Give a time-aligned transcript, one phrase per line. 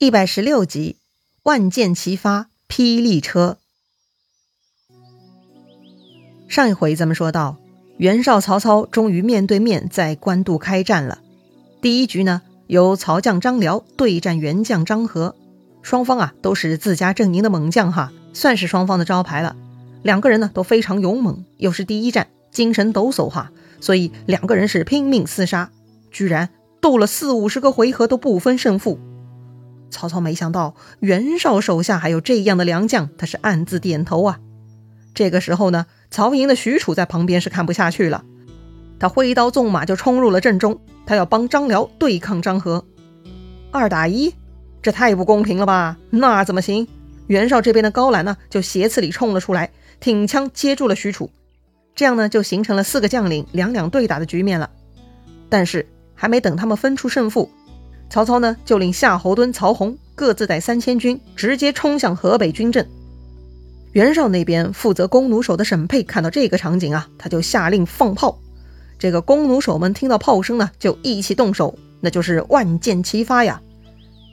[0.00, 0.94] 一百十六集，
[1.42, 3.58] 万箭齐发，霹雳车。
[6.46, 7.56] 上一回咱们说到，
[7.96, 11.18] 袁绍、曹操终于面对面在官渡开战了。
[11.82, 15.34] 第一局呢，由曹将张辽对战袁将张合，
[15.82, 19.56] 双方啊都是自家阵营的猛将哈，算是双方的招牌了。
[20.04, 25.72] 两个人呢都非常勇猛，又是第一战，精神抖擞哈，所以两个人是拼命厮杀，
[26.12, 29.00] 居然斗了四五十个回合都不分胜负。
[29.90, 34.38] 曹操没想到袁绍手下还有这样的良将，他是暗自点头啊。
[35.14, 38.24] 这个时候呢，曹营的许褚在旁边是看不下去了，
[38.98, 42.84] 他挥刀纵马就冲入了阵中，他要帮张辽对抗张合。
[43.70, 44.34] 二打一，
[44.82, 45.96] 这太不公平了吧？
[46.10, 46.86] 那怎么行？
[47.26, 49.70] 袁绍这边的高览呢，就斜刺里冲了出来，
[50.00, 51.28] 挺枪接住了许褚，
[51.94, 54.70] 这样呢就形成了四个将领两两对打的局面了。
[55.48, 57.50] 但是还没等他们分出胜负。
[58.10, 62.88] 曹操呢，就令夏侯惇、曹洪各自带三千军，直接冲向河北军阵。
[63.92, 68.38] 袁绍那边负责弓弩手的沈佩看到这个场景啊，他就下令放炮。
[68.98, 73.60] 这个弓弩手们听到炮声呢，就一起动手，那就是万箭齐发呀。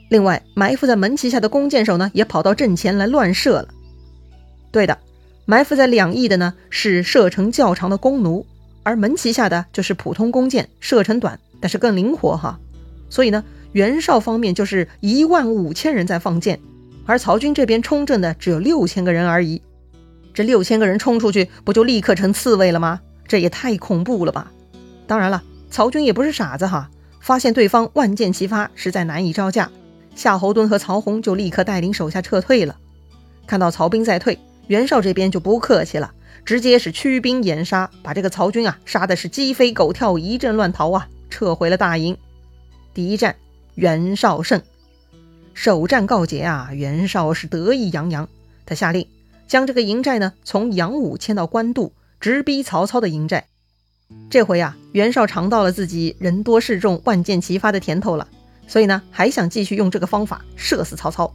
[0.08, 3.68] 另外，埋伏在门旗下的弓箭手呢，也跑到阵前来乱射了。
[4.70, 4.98] 对的，
[5.44, 8.44] 埋伏在两翼的呢，是射程较长的弓弩，
[8.82, 12.58] 而门旗下的就是普通弓箭，射程短，但是更灵活哈。
[13.10, 13.44] 所以呢。
[13.76, 16.58] 袁绍方面就是一万五千人在放箭，
[17.04, 19.60] 而曹军这边冲阵的只有六千个人而已。
[20.32, 23.02] 这六千个人冲出去，不就立刻成刺猬了吗？
[23.28, 24.50] 这也太恐怖了吧！
[25.06, 26.88] 当然了，曹军也不是傻子哈，
[27.20, 29.70] 发现对方万箭齐发，实在难以招架。
[30.14, 32.78] 夏侯惇和曹洪就立刻带领手下撤退了。
[33.46, 34.38] 看到曹兵在退，
[34.68, 36.10] 袁绍这边就不客气了，
[36.46, 42.16] 直接是驱兵掩杀，把这个曹军啊杀的是鸡飞狗跳，一阵乱逃啊，撤回了大营。
[42.94, 43.36] 第一战。
[43.76, 44.62] 袁绍胜，
[45.52, 46.70] 首战告捷啊！
[46.72, 48.26] 袁绍是得意洋洋，
[48.64, 49.06] 他下令
[49.46, 53.48] 将这个营寨呢从阳武迁到官渡，直逼曹操的营寨。
[54.30, 58.26] 这回啊，袁绍尝到了自己人多势众、万箭齐发的甜头了，
[58.66, 61.30] 所以呢，还想继续用这个方法射死曹操。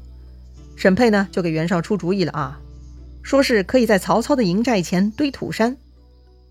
[0.75, 2.59] 沈佩呢就给袁绍出主意了啊，
[3.21, 5.77] 说是可以在曹操的营寨前堆土山，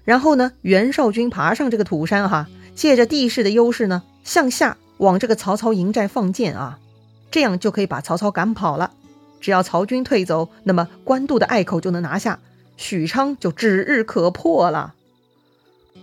[0.04, 4.76] 然后呢，袁绍军爬上这个土山哈，借着地势的优势呢向下。
[5.00, 6.78] 往这个曹操营寨放箭啊，
[7.30, 8.92] 这样就可以把曹操赶跑了。
[9.40, 12.38] 只要曹军退走，那么官渡的隘口就能拿下，
[12.76, 14.94] 许昌就指日可破了。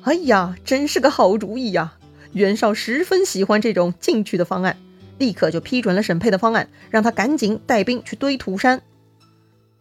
[0.02, 1.94] 哎呀，真是个好主意呀！
[2.34, 4.78] 袁绍十分喜欢这种进取的方案，
[5.19, 8.81] 立刻就批准了沈佩的方案，让他赶紧带兵去堆土山。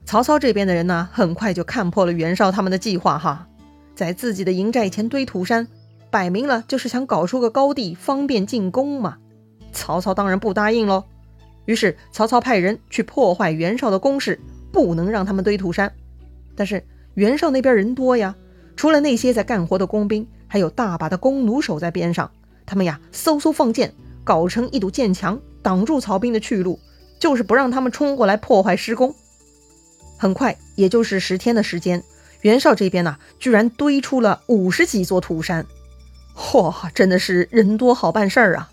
[0.05, 3.49] 曹操这边的人呢，很快就看破了袁绍他们的计划哈，
[3.95, 5.67] 在自己的营寨前堆土山。
[6.17, 9.19] 摆明了就是想搞出个高地，方便进攻嘛。
[9.71, 11.05] 曹操当然不答应喽。
[11.67, 14.41] 于是曹操派人去破坏袁绍的攻势，
[14.73, 15.93] 不能让他们堆土山。
[16.55, 16.83] 但是
[17.13, 18.35] 袁绍那边人多呀，
[18.77, 22.31] 除了那些在干活的工兵，还有大把的弓弩手在边上。
[22.65, 23.93] 他们呀，嗖嗖放箭，
[24.25, 26.81] 搞成一堵箭墙，挡住曹兵的去路，
[27.21, 29.15] 就是不让他们冲过来破坏施工。
[30.17, 32.03] 很快，也就是十天的时间，
[32.41, 35.67] 袁绍这边呢，居然堆出了五十几座土山。
[36.37, 38.71] 嚯，真的是人多好办事儿啊！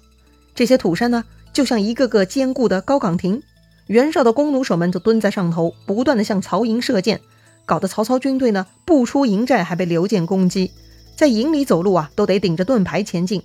[0.53, 3.41] 这些土山呢，就像一个个坚固的高岗亭，
[3.88, 7.22] 袁绍的弓弩手们就蹲在上头，不断的向曹营射箭，
[7.66, 10.72] 搞得曹操军队呢不出营寨还被刘建攻击，
[11.16, 13.41] 在营里走路啊都得顶着盾牌前进，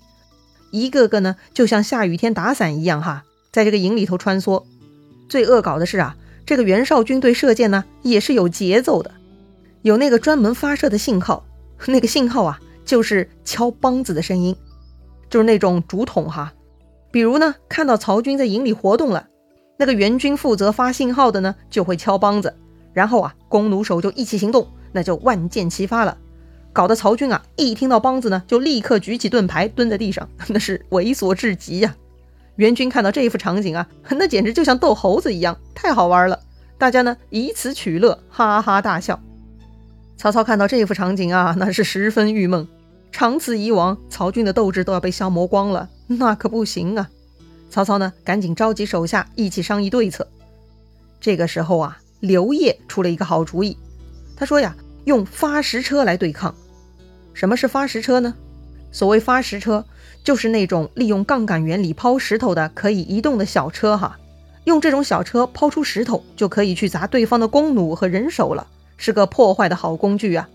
[0.72, 4.64] 一个个呢就像下雨天打伞一样哈，在这个营里头穿梭。
[5.28, 9.12] 最恶搞的是啊，这个袁绍军队射箭呢也是有节奏的，
[9.82, 11.44] 有那个专门发射的信号，
[11.86, 12.58] 那个信号啊。
[12.88, 14.56] 就是敲梆子的声音，
[15.28, 16.54] 就是那种竹筒哈。
[17.10, 19.28] 比如呢，看到曹军在营里活动了，
[19.76, 22.56] 那个援军负责发信号的呢，就会敲梆子，
[22.94, 26.16] 然后啊，弓弩手就一起行动，那就万箭齐发了。
[26.72, 31.94] 搞得曹军啊，一听到梆子呢，就立刻举起盾牌蹲在地上， 那是猥琐至极呀。
[32.56, 36.40] 援军看到这一幅场景啊，那简直就像逗猴子一样，太好玩了。
[36.78, 39.20] 大家呢以此取乐，哈哈大笑。
[40.16, 42.66] 曹操看到这幅场景啊，那是十分郁闷。
[43.10, 47.10] 长此以往，曹军的斗志都要被消磨光了，那可不行啊！
[47.70, 50.28] 曹操呢，赶紧召集手下一起商议对策。
[51.20, 53.76] 这个时候啊，刘烨出了一个好主意。
[54.36, 56.54] 他说呀，用发石车来对抗。
[57.34, 58.34] 什么是发石车呢？
[58.92, 59.84] 所谓发石车，
[60.22, 64.18] 就是那种利用杠杆原理抛石头的可以移动的小车哈。
[64.64, 68.66] 用这种小车抛出石头，就可以去砸对方的弓弩和人手了，
[68.96, 70.48] 是个破坏的好工具啊。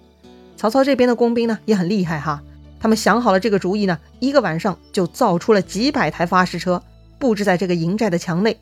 [0.55, 2.41] 曹操这边的工兵呢也很厉害哈，
[2.79, 6.81] 他们想好了这个主意呢，一个晚上就造出了几百台发石车，
[7.19, 8.57] 布置在这个营寨的墙内。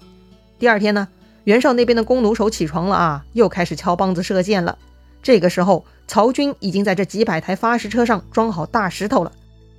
[0.57, 1.07] 第二天呢，
[1.43, 4.77] 袁绍那边的弓弩手起床了啊，又开始敲梆子射箭了。
[5.23, 9.31] 这个时候，曹军已经在这几百台发石车上装好大石头了。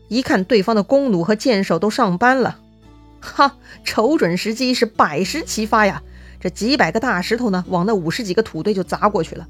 [0.09, 2.59] 一看对方的弓弩和箭手都上班了，
[3.21, 6.03] 哈，瞅准时机是百石齐发呀！
[6.39, 9.47] 这几百个大石头呢，往那五十几个土堆就砸过去了。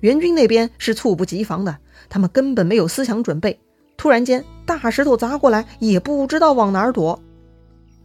[0.00, 1.78] 援军那边是猝不及防的，
[2.08, 3.58] 他们根本没有思想准备。
[3.96, 7.20] 突然间，大石头砸过来，也不知道往哪儿躲。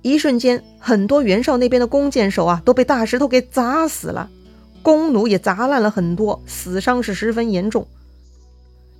[0.01, 4.29] 一瞬间，很多袁绍那边的弓箭手啊，都被大石头给砸死了，
[4.81, 7.87] 弓弩也砸烂了很多，死伤是十分严重。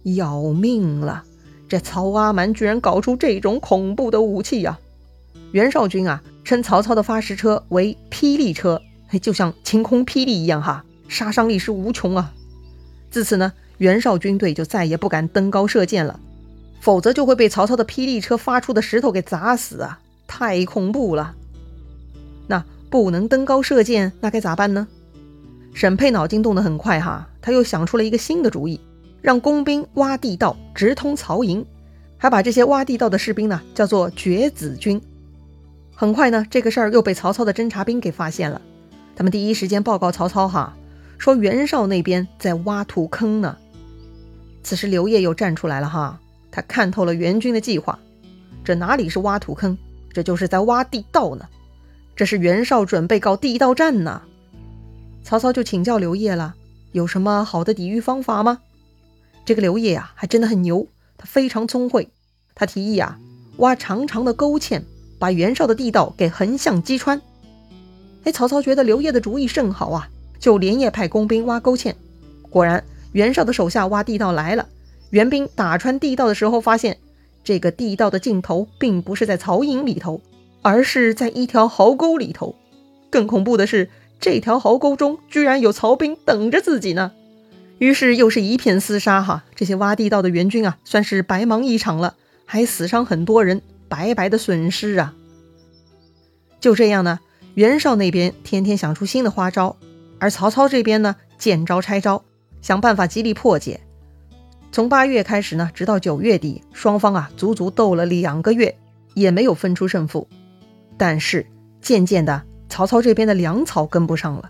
[0.04, 1.24] 要命了！
[1.68, 4.78] 这曹阿瞒居然搞出这种恐怖的武器呀！
[5.52, 8.80] 袁绍军啊，称曹操的发石车为霹雳车，
[9.22, 12.32] 就像晴空霹雳一样哈，杀伤力是无穷啊。
[13.14, 16.20] 自此呢，袁绍军队就再也不敢登高射箭了，
[16.82, 20.00] 否则就会被曹操的霹雳车发出的石头给砸死啊！
[20.26, 21.36] 太恐怖了。
[22.48, 24.88] 那不能登高射箭，那该咋办呢？
[25.76, 28.82] 沈佩脑筋动得很快哈，他又想出了一个新的主意，
[29.22, 31.64] 让工兵挖地道直通曹营，
[32.18, 35.00] 还把这些挖地道的士兵呢叫做绝子军。
[35.94, 38.60] 很快呢，这个事儿又被曹操的侦察兵给发现了，
[39.16, 40.76] 他们第一时间报告曹操哈。
[41.18, 43.58] 说袁绍那边在挖土坑呢。
[44.64, 46.20] 此时刘烨又站出来了哈，
[46.52, 48.00] 他看透了袁军的计划，
[48.64, 49.78] 这哪里是挖土坑，
[50.12, 51.46] 这就是在挖地道呢。
[52.16, 54.22] 这是袁绍准备搞地道战呢。
[55.24, 56.56] 曹操就请教刘烨了，
[56.92, 58.60] 有什么好的抵御方法吗？
[59.46, 60.88] 这个刘烨啊，还真的很牛，
[61.18, 62.10] 他非常聪慧。
[62.56, 63.20] 他提议啊，
[63.58, 64.84] 挖长长的沟堑，
[65.18, 67.22] 把袁绍的地道给横向击穿。
[68.24, 70.08] 哎，曹操觉得刘烨的主意甚好啊。
[70.44, 71.96] 就连夜派工兵挖沟堑，
[72.50, 74.68] 果然袁绍的手下挖地道来了。
[75.12, 76.98] 援兵打穿地道的时候，发现
[77.46, 80.20] 这个地道的尽头并不是在曹营里头，
[80.62, 82.56] 而是在一条壕沟里头。
[83.10, 87.14] 更恐怖的是，这条壕沟中居然有曹兵等着自己呢。
[87.78, 95.14] 于是又是一片厮杀哈，这些挖地道的援军啊，算是白忙一场了，还死伤很多人，白白的损失啊。
[96.60, 97.22] 就这样呢，
[97.54, 99.78] 袁绍那边天天想出新的花招。
[100.20, 102.24] 而曹操这边呢，见招拆招，
[102.62, 103.82] 想办法极力破解。
[104.72, 108.76] 从八月开始呢，直到九月底，双方啊足足斗了两个月，
[109.14, 110.28] 也没有分出胜负。
[110.98, 111.46] 但是
[111.82, 114.50] 渐渐的，曹操这边的粮草跟不上了，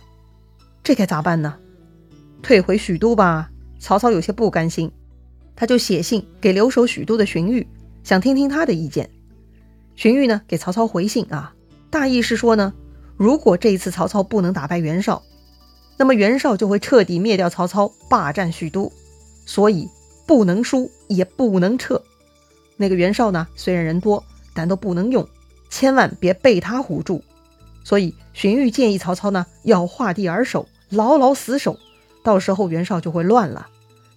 [0.83, 1.56] 这该咋办呢？
[2.42, 3.50] 退回许都吧。
[3.80, 4.89] 曹操有些不甘心，
[5.56, 7.68] 他就写信给留守许都的荀彧，
[8.04, 9.09] 想听听他的意见。
[9.95, 11.54] 荀彧呢，给曹操回信啊，
[11.89, 12.74] 大意是说呢，
[13.18, 15.21] 如果这一次曹操不能打败袁绍，
[16.04, 18.92] 那么袁绍就会彻底灭掉曹操，霸占许都，
[19.46, 19.88] 所以
[20.28, 22.04] 不能输也不能撤。
[22.76, 24.22] 那个袁绍呢，虽然人多，
[24.54, 25.26] 但都不能用，
[25.70, 27.24] 千万别被他唬住。
[27.86, 31.78] 所以荀彧建议曹操呢，要画地而守，牢牢死守，
[32.22, 33.68] 到时候袁绍就会乱了。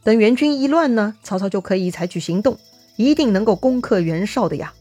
[0.02, 2.58] 等袁军一乱呢，曹操就可以采取行动，
[2.96, 4.74] 一定能够攻克袁绍的呀。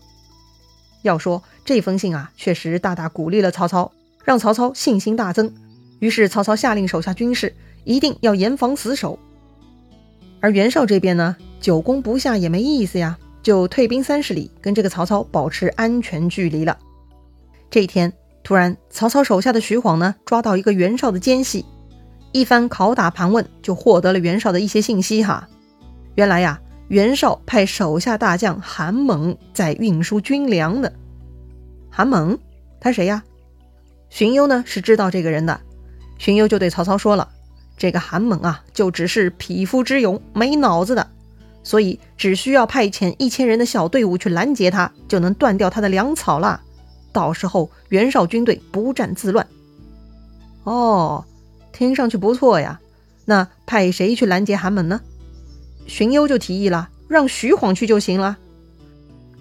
[1.03, 3.91] 要说这封信啊，确实大大鼓励了曹操，
[4.23, 5.53] 让曹操信心大增。
[5.99, 7.53] 于是曹操下令手下军士
[7.83, 9.17] 一定要严防死守，
[10.39, 16.77] 而袁绍这边呢，久攻不下也没意思呀，就退兵三十里，跟这个曹操保持安全距离了。
[17.69, 18.11] 这一天，
[18.43, 21.65] 突然曹操手下的徐晃呢，抓到一个袁绍的奸细，
[22.31, 25.47] 一番拷打盘问，就获得了袁绍的一些信息哈。
[26.15, 30.91] 原来呀，袁绍派手下大将韩猛在运输军粮呢。
[31.89, 32.37] 韩猛，
[32.79, 33.23] 他谁呀？
[34.09, 35.59] 荀攸呢是知道这个人的。
[36.17, 37.29] 荀攸就对曹操说了
[37.77, 41.07] ：“这个韩猛啊，就只是匹夫之勇，没脑子的，
[41.63, 46.61] 所以只需要派遣一千人的小队伍去拦截他，就能断掉他的粮草了。
[47.11, 49.45] 到时候袁绍军队不战自乱。”
[50.63, 51.25] 哦，
[51.71, 52.79] 听上去不错呀。
[53.25, 55.01] 那派谁去拦截韩猛呢？
[55.87, 58.37] 荀攸就提议了，让徐晃去就行了。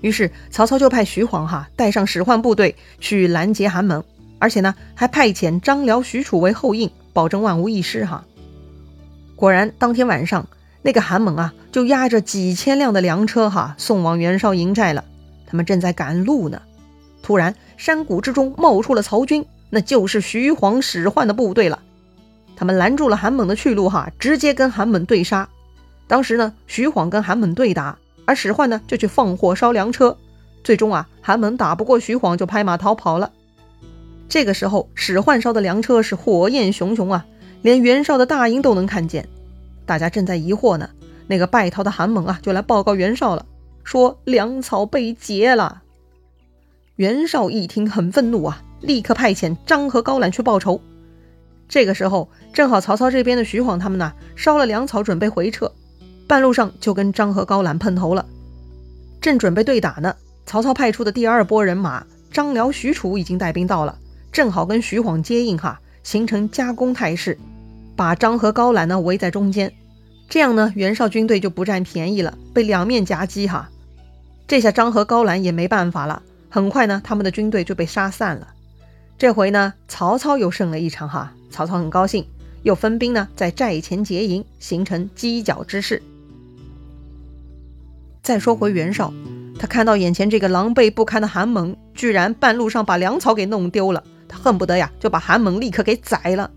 [0.00, 4.02] 于是曹操就派徐晃哈带上使唤部队去拦截韩猛。
[4.44, 8.04] 而且呢，还派遣张辽、许褚为后应，保证万无一失。
[8.04, 8.26] 哈，
[9.36, 10.46] 果然当天晚上，
[10.82, 15.02] 那个韩猛啊，就押着几千辆的粮车哈，送往袁绍营寨了。
[15.46, 16.60] 他们正在赶路呢，
[17.22, 21.80] 突然山谷之中冒出了曹军，那就是徐晃使唤的部队了。
[22.54, 25.48] 他们拦住了韩猛的去路，哈，直接跟韩猛对杀。
[26.06, 27.96] 当时呢，徐晃跟韩猛对打，
[28.26, 30.14] 而使唤呢就去放火烧粮车。
[30.62, 33.30] 最终啊，韩猛打不过徐晃，就拍马逃跑了。
[34.34, 37.24] 这个时候，使唤烧的粮车是火焰熊熊啊，
[37.62, 39.28] 连袁绍的大营都能看见。
[39.86, 40.90] 大家正在疑惑呢，
[41.28, 43.46] 那个败逃的韩猛啊，就来报告袁绍了，
[43.84, 45.82] 说粮草被劫了。
[46.96, 50.80] 袁绍一听很愤怒啊，立刻派遣张和、高览去报仇。
[51.68, 55.70] 这个时候，正好曹操这边的徐晃他们呢，烧了粮草，准备回撤，
[56.26, 58.26] 半路上就跟张和、高览碰头了。
[59.20, 63.96] 正准备对打呢，曹操派出的第二波人马张辽、许褚已经带兵到了，
[64.34, 67.38] 正好跟徐晃接应哈，形成夹攻态势，
[67.94, 69.72] 把张合、高览呢围在中间。
[70.28, 73.70] 这样呢，袁绍军队就不占便宜了，被两面夹击哈。
[74.48, 78.48] 这下张合、高览也没办法了，很快呢，他们的军队就被杀散了。
[79.16, 82.26] 这回呢，曹操又胜了一场哈，曹操很高兴，
[82.64, 86.02] 又分兵呢在寨前结营，形成犄角之势。
[88.20, 89.14] 再说回袁绍，
[89.60, 94.02] 他看到眼前这个狼狈不堪的韩猛，居然半路上把粮草给弄丢了，
[94.34, 96.50] 恨不得呀就把韩猛立刻给宰了。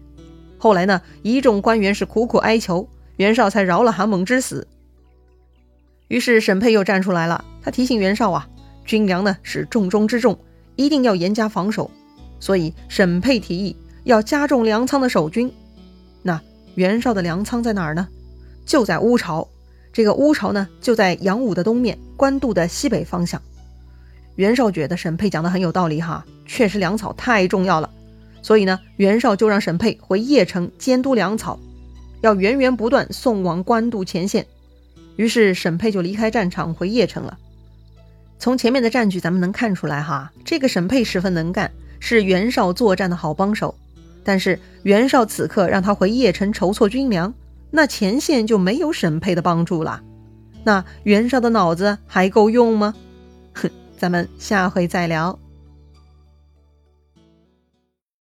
[0.58, 4.68] 后来呢，一众官员是苦苦哀求，袁绍才饶了韩猛之死。
[6.08, 8.48] 于是沈佩又站出来了，他提醒袁绍啊，
[8.86, 10.40] 军粮呢是重中之重，
[10.76, 11.92] 一定要严加防守。
[12.40, 15.52] 所以沈佩提议要加重粮仓的守军。
[16.24, 16.42] 那
[16.76, 18.08] 袁绍的粮仓在哪儿呢？
[18.66, 19.48] 就在乌巢。
[19.94, 23.42] 这个乌巢呢，就在杨武的东面，官渡的西北方向。
[24.38, 27.90] 袁绍觉得沈佩讲的很有道理哈，确实粮草太重要了，
[28.42, 31.60] 所以呢，袁绍就让沈佩回邺城监督粮草，
[32.22, 34.46] 要源源不断送往官渡前线。
[35.18, 37.38] 于是沈佩就离开战场回邺城了。
[38.40, 43.76] 从前面的战局咱们能看出来哈，这个沈佩十分能干，是袁绍作战的好帮手。
[44.24, 47.34] 但是袁绍此刻让他回邺城筹措军粮。
[47.70, 50.02] 那前线就没有沈佩的帮助了，
[50.64, 52.94] 那袁绍的脑子还够用吗？
[53.54, 55.47] 哼，咱们下回再聊。